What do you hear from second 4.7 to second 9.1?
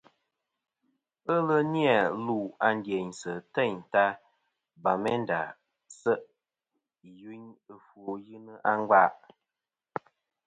Bamenda se' i yuyn i ɨfwo yɨnɨ a ngva.